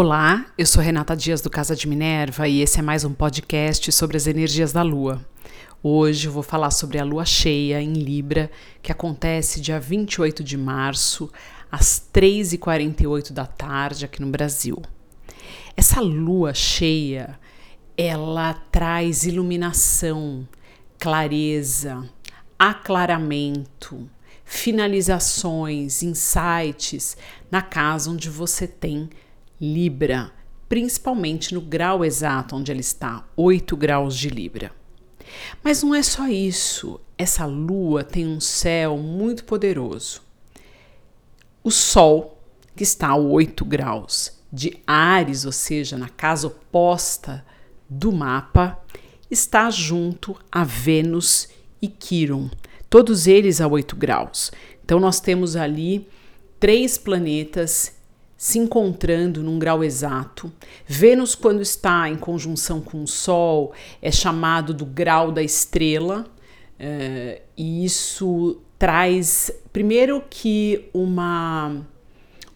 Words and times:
Olá, 0.00 0.46
eu 0.56 0.64
sou 0.64 0.80
Renata 0.80 1.16
Dias 1.16 1.40
do 1.40 1.50
Casa 1.50 1.74
de 1.74 1.88
Minerva 1.88 2.46
e 2.46 2.60
esse 2.60 2.78
é 2.78 2.82
mais 2.82 3.02
um 3.02 3.12
podcast 3.12 3.90
sobre 3.90 4.16
as 4.16 4.28
energias 4.28 4.72
da 4.72 4.80
Lua. 4.80 5.26
Hoje 5.82 6.28
eu 6.28 6.32
vou 6.32 6.44
falar 6.44 6.70
sobre 6.70 7.00
a 7.00 7.04
Lua 7.04 7.24
cheia 7.24 7.82
em 7.82 7.94
Libra, 7.94 8.48
que 8.80 8.92
acontece 8.92 9.60
dia 9.60 9.80
28 9.80 10.44
de 10.44 10.56
março, 10.56 11.28
às 11.68 12.00
3h48 12.14 13.32
da 13.32 13.44
tarde 13.44 14.04
aqui 14.04 14.20
no 14.20 14.28
Brasil. 14.28 14.80
Essa 15.76 16.00
Lua 16.00 16.54
cheia, 16.54 17.36
ela 17.96 18.54
traz 18.54 19.24
iluminação, 19.24 20.46
clareza, 20.96 22.08
aclaramento, 22.56 24.08
finalizações, 24.44 26.04
insights 26.04 27.16
na 27.50 27.62
casa 27.62 28.12
onde 28.12 28.30
você 28.30 28.64
tem 28.64 29.10
Libra, 29.60 30.32
principalmente 30.68 31.54
no 31.54 31.60
grau 31.60 32.04
exato 32.04 32.54
onde 32.56 32.70
ela 32.70 32.80
está, 32.80 33.26
8 33.36 33.76
graus 33.76 34.16
de 34.16 34.28
Libra. 34.28 34.72
Mas 35.62 35.82
não 35.82 35.94
é 35.94 36.02
só 36.02 36.28
isso, 36.28 37.00
essa 37.16 37.44
lua 37.44 38.04
tem 38.04 38.26
um 38.26 38.40
céu 38.40 38.96
muito 38.96 39.44
poderoso. 39.44 40.22
O 41.62 41.70
Sol, 41.70 42.40
que 42.76 42.82
está 42.82 43.08
a 43.08 43.16
8 43.16 43.64
graus 43.64 44.38
de 44.52 44.78
Ares, 44.86 45.44
ou 45.44 45.52
seja, 45.52 45.98
na 45.98 46.08
casa 46.08 46.46
oposta 46.46 47.44
do 47.88 48.10
mapa, 48.12 48.78
está 49.30 49.70
junto 49.70 50.36
a 50.50 50.64
Vênus 50.64 51.48
e 51.82 51.88
Quiron, 51.88 52.48
todos 52.88 53.26
eles 53.26 53.60
a 53.60 53.66
8 53.66 53.94
graus. 53.96 54.50
Então 54.84 54.98
nós 54.98 55.20
temos 55.20 55.54
ali 55.54 56.08
três 56.58 56.96
planetas 56.96 57.97
se 58.38 58.56
encontrando 58.60 59.42
num 59.42 59.58
grau 59.58 59.82
exato. 59.82 60.50
Vênus, 60.86 61.34
quando 61.34 61.60
está 61.60 62.08
em 62.08 62.14
conjunção 62.14 62.80
com 62.80 63.02
o 63.02 63.08
Sol, 63.08 63.72
é 64.00 64.12
chamado 64.12 64.72
do 64.72 64.86
grau 64.86 65.32
da 65.32 65.42
estrela, 65.42 66.24
uh, 66.78 67.42
e 67.56 67.84
isso 67.84 68.60
traz, 68.78 69.50
primeiro, 69.72 70.22
que 70.30 70.88
uma, 70.94 71.84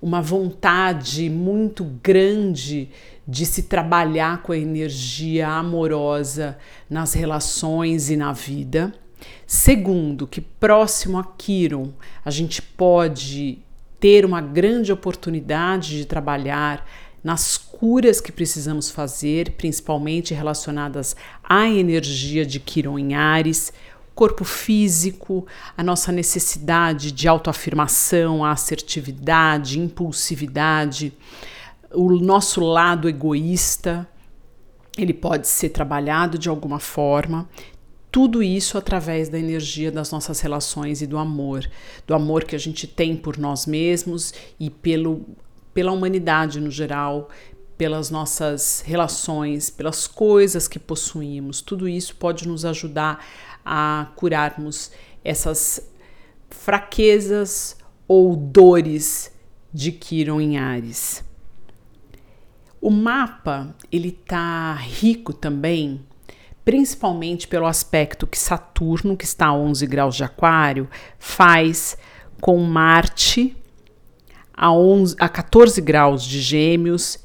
uma 0.01 0.23
vontade 0.23 1.29
muito 1.29 1.83
grande 2.01 2.89
de 3.27 3.45
se 3.45 3.65
trabalhar 3.65 4.41
com 4.43 4.53
a 4.53 4.59
energia 4.59 5.49
amorosa 5.49 6.57
nas 6.89 7.13
relações 7.13 8.09
e 8.09 8.17
na 8.17 8.33
vida. 8.33 8.95
Segundo, 9.49 10.29
que 10.29 10.41
próximo 10.41 11.19
a 11.19 11.25
Quiron 11.25 11.93
a 12.25 12.31
gente 12.31 12.63
pode 12.63 13.59
ter 14.03 14.25
uma 14.25 14.41
grande 14.41 14.93
oportunidade 14.93 15.97
de 15.97 16.05
trabalhar 16.05 16.85
nas 17.23 17.57
curas 17.57 18.21
que 18.21 18.33
precisamos 18.33 18.91
fazer, 18.91 19.53
principalmente 19.53 20.35
relacionadas 20.35 21.15
à 21.45 21.69
energia 21.69 22.45
de 22.45 22.59
Quiron 22.59 22.99
em 22.99 23.15
Ares, 23.15 23.73
corpo 24.13 24.45
físico, 24.45 25.47
a 25.77 25.85
nossa 25.85 26.11
necessidade 26.11 27.13
de 27.13 27.29
autoafirmação, 27.29 28.45
assertividade, 28.45 29.79
impulsividade, 29.79 31.13
o 31.95 32.11
nosso 32.11 32.61
lado 32.61 33.09
egoísta, 33.09 34.09
ele 34.99 35.15
pode 35.15 35.47
ser 35.47 35.69
trabalhado 35.69 36.37
de 36.37 36.49
alguma 36.49 36.81
forma. 36.81 37.49
Tudo 38.13 38.43
isso 38.43 38.77
através 38.77 39.31
da 39.31 39.39
energia 39.39 39.91
das 39.91 40.11
nossas 40.11 40.39
relações 40.41 41.01
e 41.01 41.07
do 41.07 41.17
amor, 41.17 41.67
do 42.07 42.15
amor 42.15 42.45
que 42.45 42.55
a 42.55 42.59
gente 42.59 42.87
tem 42.87 43.17
por 43.17 43.39
nós 43.39 43.65
mesmos 43.65 44.35
e 44.61 44.69
pelo, 44.69 45.25
pela 45.73 45.93
humanidade 45.93 46.61
no 46.61 46.71
geral, 46.71 47.31
pelas 47.79 48.11
nossas 48.11 48.83
relações, 48.87 49.71
pelas 49.71 50.07
coisas 50.07 50.69
que 50.69 50.79
possuímos. 50.79 51.63
Tudo 51.63 51.89
isso 51.89 52.15
pode 52.17 52.47
nos 52.47 52.67
ajudar 52.67 53.25
a 53.65 54.13
curarmos 54.15 54.93
essas 55.25 55.91
fraquezas 56.51 57.79
ou 58.07 58.37
dores 58.37 59.33
de 59.73 59.91
Quiron 59.91 60.39
em 60.39 60.59
Ares. 60.59 61.25
O 62.79 62.91
mapa 62.91 63.75
ele 63.91 64.13
tá 64.13 64.75
rico 64.75 65.33
também 65.33 66.05
principalmente 66.65 67.49
pelo 67.49 67.67
aspecto 67.67 68.27
que 68.27 68.39
Saturno, 68.39 69.17
que 69.17 69.25
está 69.25 69.47
a 69.47 69.55
11 69.55 69.87
graus 69.87 70.17
de 70.17 70.25
Aquário, 70.25 70.89
faz 71.19 71.97
com 72.41 72.59
Marte 72.59 73.57
a, 74.55 74.73
11, 74.73 75.17
a 75.19 75.29
14 75.29 75.81
graus 75.81 76.23
de 76.23 76.41
Gêmeos, 76.41 77.19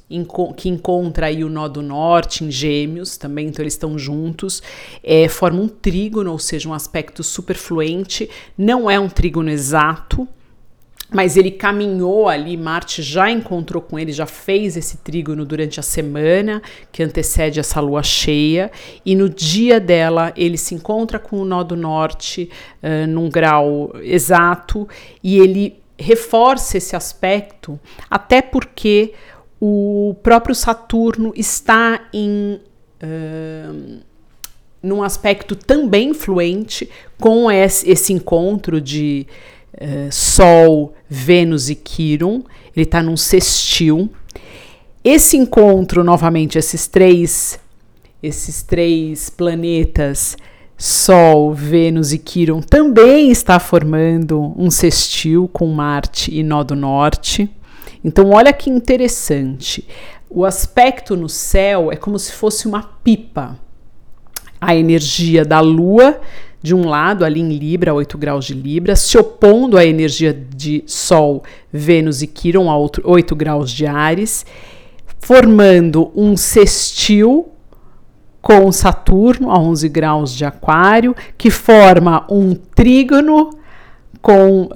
que 0.56 0.70
encontra 0.70 1.28
aí 1.28 1.44
o 1.44 1.50
nó 1.50 1.68
do 1.68 1.82
norte 1.82 2.44
em 2.44 2.50
Gêmeos 2.50 3.18
também, 3.18 3.48
então 3.48 3.62
eles 3.62 3.74
estão 3.74 3.98
juntos, 4.00 4.64
é, 5.04 5.28
forma 5.28 5.62
um 5.62 5.68
trígono, 5.68 6.32
ou 6.32 6.40
seja, 6.40 6.68
um 6.70 6.74
aspecto 6.74 7.24
superfluente, 7.24 8.30
não 8.58 8.90
é 8.90 9.00
um 9.00 9.10
trígono 9.10 9.50
exato, 9.50 10.28
mas 11.10 11.38
ele 11.38 11.52
caminhou 11.52 12.28
ali, 12.28 12.58
Marte 12.58 13.02
já 13.02 13.32
encontrou 13.32 13.82
com 13.82 13.98
ele, 13.98 14.12
já 14.12 14.26
fez 14.26 14.76
esse 14.76 14.98
trígono 14.98 15.46
durante 15.46 15.80
a 15.80 15.84
semana 15.84 16.62
que 16.92 17.02
antecede 17.02 17.60
essa 17.60 17.80
lua 17.80 18.04
cheia, 18.04 18.72
e 19.06 19.16
no 19.16 19.30
dia 19.30 19.80
dela 19.80 20.34
ele 20.36 20.58
se 20.58 20.76
encontra 20.76 21.18
com 21.18 21.38
o 21.38 21.46
nó 21.46 21.64
do 21.64 21.76
norte 21.76 22.50
uh, 22.84 23.08
num 23.08 23.30
grau 23.30 23.94
exato 24.02 24.88
e 25.24 25.40
ele 25.40 25.80
reforça 25.98 26.78
esse 26.78 26.96
aspecto, 26.96 27.80
até 28.10 28.42
porque 28.42 29.14
o 29.60 30.16
próprio 30.22 30.54
Saturno 30.54 31.34
está 31.36 32.08
em. 32.14 32.60
Uh, 33.02 34.06
num 34.82 35.02
aspecto 35.02 35.56
também 35.56 36.14
fluente 36.14 36.90
com 37.20 37.52
esse, 37.52 37.90
esse 37.90 38.14
encontro 38.14 38.80
de 38.80 39.26
uh, 39.82 40.12
Sol, 40.12 40.94
Vênus 41.10 41.70
e 41.70 41.76
Quiron. 41.76 42.44
Ele 42.76 42.86
está 42.86 43.02
num 43.02 43.18
sextil. 43.18 44.10
Esse 45.04 45.38
encontro, 45.38 46.04
novamente, 46.04 46.58
esses 46.58 46.88
três, 46.88 47.60
esses 48.22 48.62
três 48.62 49.30
planetas, 49.30 50.36
Sol, 50.78 51.54
Vênus 51.54 52.12
e 52.12 52.18
Quiron, 52.18 52.62
também 52.62 53.32
está 53.32 53.60
formando 53.60 54.54
um 54.58 54.70
sextil 54.70 55.50
com 55.52 55.68
Marte 55.68 56.34
e 56.34 56.44
Nó 56.44 56.64
do 56.64 56.76
Norte. 56.76 57.50
Então, 58.04 58.30
olha 58.32 58.54
que 58.54 58.70
interessante. 58.70 59.88
O 60.30 60.46
aspecto 60.46 61.16
no 61.16 61.30
céu 61.30 61.92
é 61.92 61.96
como 61.96 62.20
se 62.20 62.32
fosse 62.34 62.68
uma 62.68 62.84
pipa. 62.84 63.58
A 64.60 64.76
energia 64.76 65.46
da 65.46 65.60
Lua 65.60 66.20
de 66.62 66.74
um 66.74 66.88
lado, 66.88 67.24
ali 67.24 67.40
em 67.40 67.50
Libra, 67.50 67.94
8 67.94 68.18
graus 68.18 68.46
de 68.46 68.54
Libra, 68.54 68.96
se 68.96 69.18
opondo 69.18 69.78
à 69.78 69.86
energia 69.86 70.34
de 70.34 70.84
Sol, 70.88 71.44
Vênus 71.72 72.22
e 72.22 72.28
Quiron, 72.28 72.70
a 72.70 72.78
8 72.78 73.36
graus 73.36 73.72
de 73.72 73.86
Ares, 73.86 74.46
formando 75.20 76.12
um 76.16 76.36
sextil 76.36 77.50
com 78.42 78.72
Saturno, 78.72 79.52
a 79.52 79.60
11 79.60 79.90
graus 79.90 80.34
de 80.34 80.46
Aquário, 80.46 81.16
que 81.38 81.50
forma 81.50 82.26
um 82.30 82.56
trígono 82.56 83.52
com 84.22 84.64
uh, 84.64 84.70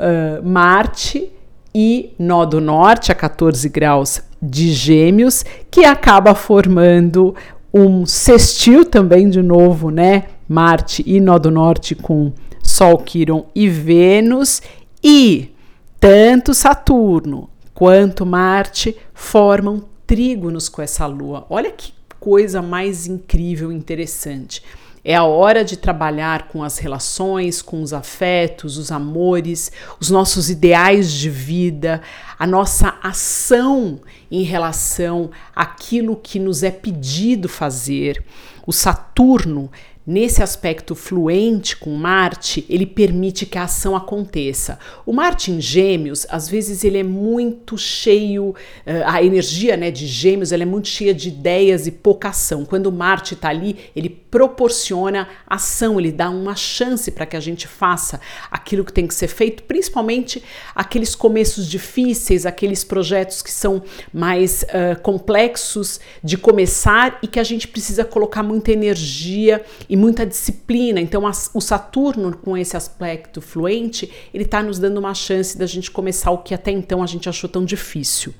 Marte 0.43 1.31
e 1.73 2.13
nó 2.19 2.45
do 2.45 2.59
norte, 2.59 3.11
a 3.11 3.15
14 3.15 3.69
graus 3.69 4.21
de 4.41 4.71
Gêmeos, 4.71 5.45
que 5.69 5.85
acaba 5.85 6.35
formando 6.35 7.33
um 7.73 8.05
sextil 8.05 8.83
também, 8.83 9.29
de 9.29 9.41
novo, 9.41 9.89
né? 9.89 10.25
Marte 10.51 11.01
e 11.05 11.21
Nó 11.21 11.39
do 11.39 11.49
Norte 11.49 11.95
com 11.95 12.33
Sol, 12.61 12.97
Quiron 12.97 13.45
e 13.55 13.69
Vênus, 13.69 14.61
e 15.01 15.55
tanto 15.97 16.53
Saturno 16.53 17.49
quanto 17.73 18.25
Marte 18.25 18.97
formam 19.13 19.85
trígonos 20.05 20.67
com 20.67 20.81
essa 20.81 21.05
lua. 21.05 21.45
Olha 21.49 21.71
que 21.71 21.93
coisa 22.19 22.61
mais 22.61 23.07
incrível 23.07 23.71
e 23.71 23.75
interessante. 23.75 24.61
É 25.05 25.15
a 25.15 25.23
hora 25.23 25.63
de 25.63 25.77
trabalhar 25.77 26.49
com 26.49 26.61
as 26.63 26.77
relações, 26.77 27.61
com 27.61 27.81
os 27.81 27.93
afetos, 27.93 28.77
os 28.77 28.91
amores, 28.91 29.71
os 30.01 30.09
nossos 30.09 30.49
ideais 30.49 31.11
de 31.13 31.29
vida, 31.29 32.01
a 32.37 32.45
nossa 32.45 32.99
ação 33.01 34.01
em 34.29 34.43
relação 34.43 35.31
àquilo 35.55 36.15
que 36.15 36.37
nos 36.37 36.61
é 36.61 36.69
pedido 36.69 37.47
fazer. 37.47 38.23
O 38.67 38.71
Saturno 38.71 39.71
nesse 40.05 40.41
aspecto 40.41 40.95
fluente 40.95 41.77
com 41.77 41.91
Marte, 41.91 42.65
ele 42.67 42.85
permite 42.85 43.45
que 43.45 43.57
a 43.57 43.63
ação 43.63 43.95
aconteça. 43.95 44.79
O 45.05 45.13
Marte 45.13 45.51
em 45.51 45.61
Gêmeos, 45.61 46.25
às 46.29 46.49
vezes 46.49 46.83
ele 46.83 46.97
é 46.97 47.03
muito 47.03 47.77
cheio, 47.77 48.55
eh, 48.85 49.03
a 49.05 49.23
energia 49.23 49.77
né, 49.77 49.91
de 49.91 50.07
Gêmeos 50.07 50.51
ela 50.51 50.63
é 50.63 50.65
muito 50.65 50.87
cheia 50.87 51.13
de 51.13 51.29
ideias 51.29 51.85
e 51.87 51.91
pouca 51.91 52.29
ação. 52.29 52.65
Quando 52.65 52.91
Marte 52.91 53.35
está 53.35 53.49
ali, 53.49 53.77
ele 53.95 54.09
proporciona 54.09 55.27
ação, 55.45 55.99
ele 55.99 56.11
dá 56.11 56.29
uma 56.29 56.55
chance 56.55 57.11
para 57.11 57.25
que 57.25 57.35
a 57.35 57.39
gente 57.39 57.67
faça 57.67 58.19
aquilo 58.49 58.85
que 58.85 58.93
tem 58.93 59.05
que 59.05 59.13
ser 59.13 59.27
feito, 59.27 59.63
principalmente 59.63 60.41
aqueles 60.73 61.13
começos 61.13 61.67
difíceis, 61.67 62.45
aqueles 62.45 62.83
projetos 62.83 63.41
que 63.41 63.51
são 63.51 63.83
mais 64.13 64.63
uh, 64.63 64.99
complexos 65.01 65.99
de 66.23 66.37
começar 66.37 67.19
e 67.21 67.27
que 67.27 67.39
a 67.39 67.43
gente 67.43 67.67
precisa 67.67 68.05
colocar 68.05 68.41
muita 68.41 68.71
energia 68.71 69.61
e 69.91 69.97
muita 69.97 70.25
disciplina. 70.25 71.01
Então, 71.01 71.23
o 71.53 71.59
Saturno, 71.59 72.37
com 72.37 72.57
esse 72.57 72.77
aspecto 72.77 73.41
fluente, 73.41 74.09
ele 74.33 74.45
está 74.45 74.63
nos 74.63 74.79
dando 74.79 74.97
uma 74.97 75.13
chance 75.13 75.57
da 75.57 75.65
gente 75.65 75.91
começar 75.91 76.31
o 76.31 76.37
que 76.37 76.53
até 76.53 76.71
então 76.71 77.03
a 77.03 77.05
gente 77.05 77.27
achou 77.27 77.49
tão 77.49 77.65
difícil. 77.65 78.33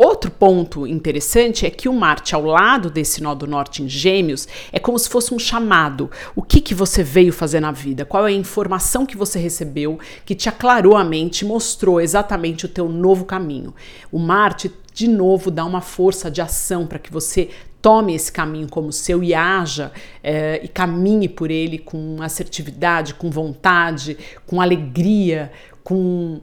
Outro 0.00 0.30
ponto 0.30 0.86
interessante 0.86 1.66
é 1.66 1.70
que 1.70 1.88
o 1.88 1.92
Marte 1.92 2.32
ao 2.32 2.44
lado 2.44 2.88
desse 2.88 3.20
nó 3.20 3.34
do 3.34 3.48
norte 3.48 3.82
em 3.82 3.88
Gêmeos 3.88 4.46
é 4.70 4.78
como 4.78 4.96
se 4.96 5.08
fosse 5.08 5.34
um 5.34 5.40
chamado. 5.40 6.08
O 6.36 6.42
que 6.42 6.60
que 6.60 6.72
você 6.72 7.02
veio 7.02 7.32
fazer 7.32 7.58
na 7.58 7.72
vida? 7.72 8.04
Qual 8.04 8.24
é 8.24 8.30
a 8.30 8.32
informação 8.32 9.04
que 9.04 9.16
você 9.16 9.40
recebeu 9.40 9.98
que 10.24 10.36
te 10.36 10.48
aclarou 10.48 10.96
a 10.96 11.02
mente, 11.02 11.44
mostrou 11.44 12.00
exatamente 12.00 12.64
o 12.64 12.68
teu 12.68 12.88
novo 12.88 13.24
caminho? 13.24 13.74
O 14.12 14.20
Marte 14.20 14.70
de 14.94 15.08
novo 15.08 15.50
dá 15.50 15.64
uma 15.64 15.80
força 15.80 16.30
de 16.30 16.40
ação 16.40 16.86
para 16.86 17.00
que 17.00 17.10
você 17.10 17.48
tome 17.82 18.14
esse 18.14 18.30
caminho 18.30 18.68
como 18.68 18.92
seu 18.92 19.20
e 19.20 19.34
haja 19.34 19.90
é, 20.22 20.60
e 20.62 20.68
caminhe 20.68 21.28
por 21.28 21.50
ele 21.50 21.76
com 21.76 22.22
assertividade, 22.22 23.14
com 23.14 23.30
vontade, 23.30 24.16
com 24.46 24.60
alegria, 24.60 25.50
com 25.82 26.40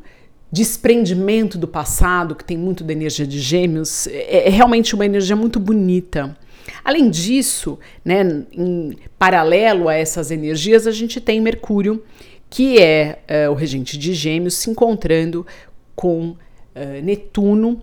desprendimento 0.52 1.58
do 1.58 1.68
passado, 1.68 2.36
que 2.36 2.44
tem 2.44 2.58
muito 2.58 2.84
da 2.84 2.94
energia 2.94 3.26
de 3.26 3.40
Gêmeos, 3.40 4.08
é, 4.08 4.48
é 4.48 4.50
realmente 4.50 4.96
uma 4.96 5.06
energia 5.06 5.36
muito 5.36 5.60
bonita. 5.60 6.38
Além 6.84 7.10
disso, 7.10 7.80
né, 8.04 8.46
em 8.52 8.98
paralelo 9.18 9.88
a 9.88 9.96
essas 9.96 10.32
energias, 10.32 10.88
a 10.88 10.92
gente 10.92 11.20
tem 11.20 11.40
Mercúrio, 11.40 12.04
que 12.50 12.80
é, 12.80 13.20
é 13.28 13.50
o 13.50 13.54
regente 13.54 13.98
de 13.98 14.14
Gêmeos, 14.14 14.56
se 14.56 14.70
encontrando 14.70 15.46
com 15.96 16.36
é, 16.74 17.02
Netuno, 17.02 17.82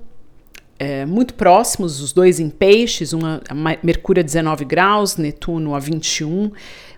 é, 0.82 1.06
muito 1.06 1.34
próximos, 1.34 2.00
os 2.00 2.12
dois 2.12 2.40
em 2.40 2.50
peixes, 2.50 3.12
uma, 3.12 3.40
Mercúrio 3.84 4.20
a 4.20 4.25
19 4.25 4.64
graus, 4.64 5.17
Netuno 5.17 5.76
a 5.76 5.79
21 5.79 6.50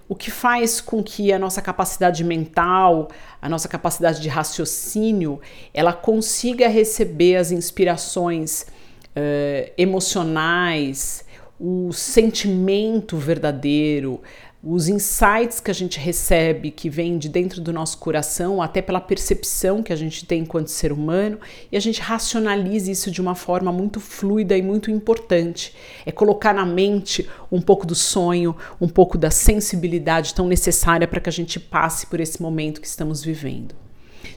o 0.06 0.14
que 0.14 0.30
faz 0.30 0.80
com 0.82 1.02
que 1.02 1.32
a 1.32 1.38
nossa 1.38 1.62
capacidade 1.62 2.22
mental, 2.22 3.08
a 3.40 3.48
nossa 3.48 3.68
capacidade 3.68 4.20
de 4.20 4.28
raciocínio, 4.28 5.40
ela 5.72 5.94
consiga 5.94 6.68
receber 6.68 7.36
as 7.36 7.50
inspirações 7.50 8.62
uh, 8.62 9.72
emocionais, 9.78 11.24
o 11.58 11.90
sentimento 11.92 13.16
verdadeiro, 13.16 14.20
os 14.66 14.88
insights 14.88 15.60
que 15.60 15.70
a 15.70 15.74
gente 15.74 15.98
recebe, 15.98 16.70
que 16.70 16.88
vêm 16.88 17.18
de 17.18 17.28
dentro 17.28 17.60
do 17.60 17.70
nosso 17.70 17.98
coração, 17.98 18.62
até 18.62 18.80
pela 18.80 19.00
percepção 19.00 19.82
que 19.82 19.92
a 19.92 19.96
gente 19.96 20.24
tem 20.24 20.40
enquanto 20.40 20.68
ser 20.68 20.90
humano, 20.90 21.38
e 21.70 21.76
a 21.76 21.80
gente 21.80 22.00
racionaliza 22.00 22.90
isso 22.90 23.10
de 23.10 23.20
uma 23.20 23.34
forma 23.34 23.70
muito 23.70 24.00
fluida 24.00 24.56
e 24.56 24.62
muito 24.62 24.90
importante. 24.90 25.74
É 26.06 26.10
colocar 26.10 26.54
na 26.54 26.64
mente 26.64 27.28
um 27.52 27.60
pouco 27.60 27.86
do 27.86 27.94
sonho, 27.94 28.56
um 28.80 28.88
pouco 28.88 29.18
da 29.18 29.30
sensibilidade 29.30 30.34
tão 30.34 30.48
necessária 30.48 31.06
para 31.06 31.20
que 31.20 31.28
a 31.28 31.32
gente 31.32 31.60
passe 31.60 32.06
por 32.06 32.18
esse 32.18 32.40
momento 32.40 32.80
que 32.80 32.86
estamos 32.86 33.22
vivendo. 33.22 33.83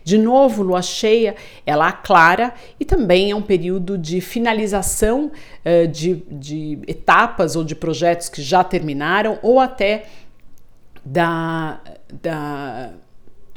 De 0.07 0.17
novo, 0.17 0.63
lua 0.63 0.81
cheia, 0.81 1.35
ela 1.65 1.89
aclara 1.89 2.53
e 2.79 2.85
também 2.85 3.29
é 3.31 3.35
um 3.35 3.41
período 3.41 3.97
de 3.97 4.21
finalização 4.21 5.29
uh, 5.65 5.85
de, 5.85 6.23
de 6.31 6.79
etapas 6.87 7.57
ou 7.57 7.63
de 7.65 7.75
projetos 7.75 8.29
que 8.29 8.41
já 8.41 8.63
terminaram 8.63 9.37
ou 9.41 9.59
até 9.59 10.05
da, 11.03 11.81
da 12.23 12.93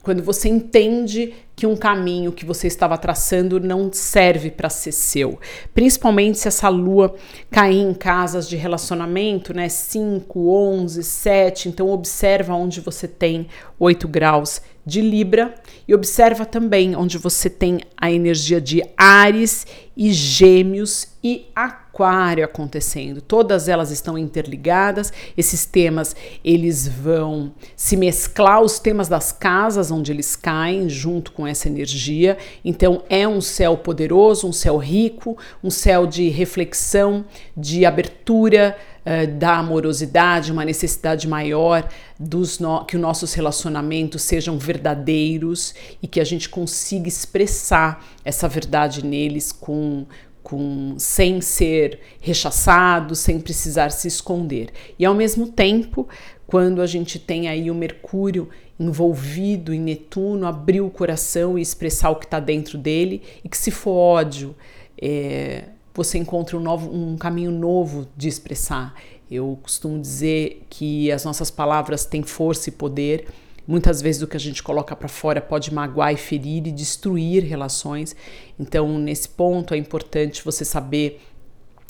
quando 0.03 0.25
você 0.25 0.49
entende 0.49 1.35
que 1.55 1.67
um 1.67 1.77
caminho 1.77 2.33
que 2.33 2.45
você 2.45 2.67
estava 2.67 2.97
traçando 2.97 3.61
não 3.61 3.93
serve 3.93 4.51
para 4.51 4.71
ser 4.71 4.93
seu. 4.93 5.39
Principalmente 5.75 6.39
se 6.39 6.49
essa 6.49 6.69
lua 6.69 7.15
cair 7.51 7.83
em 7.83 7.95
casas 7.95 8.49
de 8.49 8.57
relacionamento, 8.57 9.55
né? 9.55 9.69
5, 9.69 10.51
11, 10.51 11.05
7. 11.05 11.69
Então, 11.69 11.91
observa 11.91 12.55
onde 12.55 12.81
você 12.81 13.07
tem 13.07 13.47
8 13.79 14.09
graus 14.09 14.63
de 14.87 15.03
Libra 15.03 15.55
e 15.91 15.95
observa 15.95 16.47
também 16.47 16.95
onde 16.95 17.19
você 17.19 17.51
tem 17.51 17.81
a 17.97 18.13
energia 18.13 18.61
de 18.61 18.81
Ares 18.97 19.67
e 19.97 20.13
Gêmeos 20.13 21.09
e 21.23 21.47
Aquário 21.53 22.45
acontecendo. 22.45 23.21
Todas 23.21 23.69
elas 23.69 23.91
estão 23.91 24.17
interligadas. 24.17 25.13
Esses 25.37 25.65
temas 25.65 26.15
eles 26.45 26.87
vão 26.87 27.53
se 27.75 27.97
mesclar 27.97 28.63
os 28.63 28.79
temas 28.79 29.09
das 29.09 29.33
casas 29.33 29.91
onde 29.91 30.13
eles 30.13 30.37
caem 30.37 30.89
junto 30.89 31.33
com 31.33 31.45
essa 31.45 31.67
energia. 31.67 32.39
Então 32.65 33.03
é 33.11 33.27
um 33.27 33.41
céu 33.41 33.77
poderoso, 33.77 34.47
um 34.47 34.53
céu 34.53 34.77
rico, 34.77 35.37
um 35.61 35.71
céu 35.71 36.07
de 36.07 36.29
reflexão, 36.29 37.25
de 37.57 37.85
abertura 37.85 38.77
uh, 39.05 39.39
da 39.39 39.59
amorosidade, 39.59 40.53
uma 40.53 40.65
necessidade 40.65 41.29
maior 41.29 41.89
dos 42.19 42.59
no 42.59 42.85
que 42.85 42.97
os 42.97 43.03
nossos 43.03 43.35
relacionamentos 43.35 44.23
sejam 44.23 44.59
verdadeiros 44.59 45.75
e 46.03 46.07
que 46.07 46.21
a 46.21 46.25
gente 46.25 46.49
consiga 46.49 47.09
expressar 47.09 48.05
essa 48.25 48.49
verdade 48.49 49.05
neles 49.05 49.53
com 49.53 50.07
com, 50.43 50.95
sem 50.99 51.41
ser 51.41 52.01
rechaçado, 52.21 53.15
sem 53.15 53.39
precisar 53.39 53.91
se 53.91 54.09
esconder. 54.09 54.71
E 54.99 55.05
ao 55.05 55.15
mesmo 55.15 55.49
tempo, 55.49 56.09
quando 56.47 56.83
a 56.83 56.87
gente 56.87 57.19
tem 57.19 57.49
aí 57.49 57.71
o 57.71 57.75
Mercúrio 57.75 58.49
envolvido 58.79 59.75
em 59.75 59.81
Netuno, 59.81 60.47
abrir 60.47 60.81
o 60.81 60.91
coração 60.91 61.59
e 61.59 61.63
expressar 61.63 62.11
o 62.11 62.17
que 62.17 62.25
está 62.25 62.41
dentro 62.41 62.79
dele, 62.79 63.23
e 63.45 63.49
que 63.49 63.57
se 63.57 63.71
for 63.71 63.93
ódio, 63.93 64.57
é, 65.01 65.65
você 65.95 66.19
encontra 66.19 66.57
um, 66.57 66.61
novo, 66.61 66.91
um 66.95 67.17
caminho 67.17 67.51
novo 67.51 68.07
de 68.17 68.29
expressar. 68.29 68.95
Eu 69.31 69.59
costumo 69.63 70.01
dizer 70.01 70.63
que 70.69 71.11
as 71.11 71.25
nossas 71.25 71.51
palavras 71.51 72.05
têm 72.05 72.23
força 72.23 72.69
e 72.69 72.73
poder. 72.73 73.29
Muitas 73.67 74.03
vezes 74.03 74.23
o 74.23 74.27
que 74.27 74.37
a 74.37 74.41
gente 74.41 74.63
coloca 74.63 74.97
para 74.97 75.09
fora 75.09 75.41
pode 75.41 75.73
magoar 75.73 76.13
e 76.13 76.17
ferir 76.17 76.67
e 76.67 76.73
destruir 76.73 77.45
relações. 77.45 78.17
Então, 78.59 78.99
nesse 78.99 79.29
ponto, 79.29 79.75
é 79.75 79.77
importante 79.77 80.45
você 80.45 80.65
saber 80.65 81.21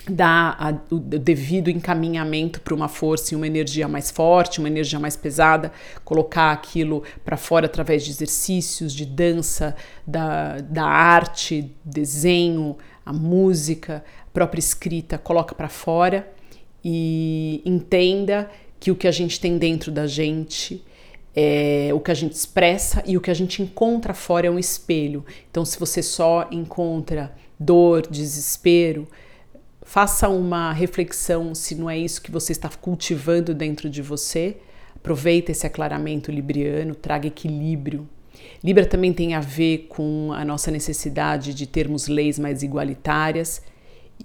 dar 0.08 0.56
a, 0.58 0.94
o 0.94 0.98
devido 0.98 1.68
encaminhamento 1.68 2.60
para 2.60 2.74
uma 2.74 2.88
força 2.88 3.34
e 3.34 3.36
uma 3.36 3.46
energia 3.46 3.86
mais 3.86 4.10
forte, 4.10 4.58
uma 4.58 4.68
energia 4.68 4.98
mais 4.98 5.16
pesada, 5.16 5.72
colocar 6.04 6.52
aquilo 6.52 7.02
para 7.24 7.36
fora 7.36 7.66
através 7.66 8.04
de 8.04 8.10
exercícios, 8.10 8.92
de 8.92 9.04
dança, 9.04 9.76
da, 10.06 10.58
da 10.60 10.84
arte, 10.84 11.74
desenho, 11.84 12.76
a 13.04 13.12
música, 13.12 14.04
a 14.26 14.30
própria 14.32 14.60
escrita, 14.60 15.18
coloca 15.18 15.54
para 15.54 15.68
fora 15.68 16.30
e 16.84 17.62
entenda 17.64 18.50
que 18.78 18.90
o 18.90 18.96
que 18.96 19.06
a 19.06 19.12
gente 19.12 19.38
tem 19.38 19.58
dentro 19.58 19.92
da 19.92 20.06
gente 20.06 20.84
é, 21.34 21.90
o 21.94 22.00
que 22.00 22.10
a 22.10 22.14
gente 22.14 22.32
expressa 22.32 23.04
e 23.06 23.16
o 23.16 23.20
que 23.20 23.30
a 23.30 23.34
gente 23.34 23.62
encontra 23.62 24.12
fora 24.12 24.48
é 24.48 24.50
um 24.50 24.58
espelho. 24.58 25.24
Então, 25.50 25.64
se 25.64 25.78
você 25.78 26.02
só 26.02 26.48
encontra 26.50 27.32
dor, 27.58 28.06
desespero, 28.10 29.06
Faça 29.90 30.28
uma 30.28 30.72
reflexão 30.72 31.52
se 31.52 31.74
não 31.74 31.90
é 31.90 31.98
isso 31.98 32.22
que 32.22 32.30
você 32.30 32.52
está 32.52 32.68
cultivando 32.68 33.52
dentro 33.52 33.90
de 33.90 34.00
você. 34.00 34.56
Aproveita 34.94 35.50
esse 35.50 35.66
aclaramento 35.66 36.30
libriano, 36.30 36.94
traga 36.94 37.26
equilíbrio. 37.26 38.08
Libra 38.62 38.86
também 38.86 39.12
tem 39.12 39.34
a 39.34 39.40
ver 39.40 39.86
com 39.88 40.32
a 40.32 40.44
nossa 40.44 40.70
necessidade 40.70 41.54
de 41.54 41.66
termos 41.66 42.08
leis 42.08 42.38
mais 42.38 42.62
igualitárias. 42.62 43.62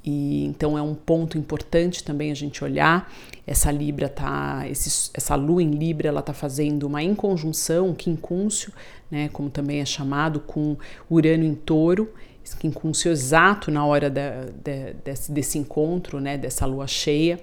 E 0.04 0.44
então 0.46 0.78
é 0.78 0.82
um 0.82 0.94
ponto 0.94 1.38
importante 1.38 2.04
também 2.04 2.32
a 2.32 2.36
gente 2.36 2.64
olhar. 2.64 3.12
Essa 3.48 3.72
Libra 3.72 4.10
tá, 4.10 4.66
esse, 4.70 5.10
essa 5.14 5.36
Lua 5.36 5.64
em 5.64 5.72
Libra, 5.72 6.10
ela 6.10 6.20
está 6.20 6.34
fazendo 6.34 6.84
uma 6.84 7.02
inconjunção, 7.02 7.90
um 7.90 7.96
quincúncio, 7.96 8.74
né, 9.10 9.30
como 9.32 9.50
também 9.50 9.80
é 9.80 9.86
chamado, 9.86 10.40
com 10.42 10.76
Urano 11.10 11.46
em 11.46 11.56
Touro 11.56 12.12
quincúncio 12.54 13.12
exato 13.12 13.72
na 13.72 13.86
hora 13.86 14.10
da, 14.10 14.46
da, 14.64 14.92
desse, 15.04 15.32
desse 15.32 15.58
encontro, 15.58 16.20
né, 16.20 16.38
dessa 16.38 16.66
lua 16.66 16.86
cheia, 16.86 17.40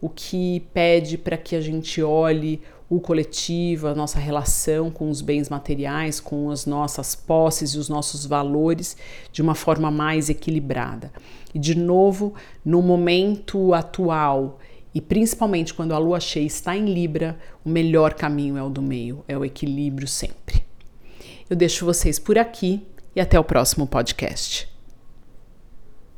o 0.00 0.08
que 0.08 0.60
pede 0.74 1.16
para 1.16 1.36
que 1.36 1.54
a 1.54 1.60
gente 1.60 2.02
olhe 2.02 2.60
o 2.90 3.00
coletivo, 3.00 3.86
a 3.86 3.94
nossa 3.94 4.18
relação 4.18 4.90
com 4.90 5.08
os 5.08 5.20
bens 5.20 5.48
materiais, 5.48 6.18
com 6.18 6.50
as 6.50 6.66
nossas 6.66 7.14
posses 7.14 7.70
e 7.70 7.78
os 7.78 7.88
nossos 7.88 8.26
valores 8.26 8.96
de 9.30 9.40
uma 9.40 9.54
forma 9.54 9.92
mais 9.92 10.28
equilibrada. 10.28 11.12
E 11.54 11.58
de 11.58 11.76
novo, 11.76 12.34
no 12.64 12.82
momento 12.82 13.72
atual 13.72 14.58
E 14.92 15.00
principalmente 15.00 15.72
quando 15.72 15.94
a 15.94 15.98
lua 15.98 16.18
cheia 16.18 16.44
está 16.44 16.76
em 16.76 16.92
Libra, 16.92 17.38
o 17.64 17.68
melhor 17.68 18.14
caminho 18.14 18.56
é 18.56 18.62
o 18.62 18.68
do 18.68 18.82
meio, 18.82 19.24
é 19.28 19.38
o 19.38 19.44
equilíbrio 19.44 20.08
sempre. 20.08 20.64
Eu 21.48 21.54
deixo 21.54 21.84
vocês 21.84 22.18
por 22.18 22.36
aqui 22.36 22.84
e 23.14 23.20
até 23.20 23.38
o 23.38 23.44
próximo 23.44 23.86
podcast. 23.86 24.68